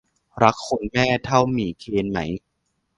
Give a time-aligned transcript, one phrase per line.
[0.03, 0.07] คุณ
[0.43, 0.55] รัก
[0.93, 2.19] แม่เท่าหมีเคนไหม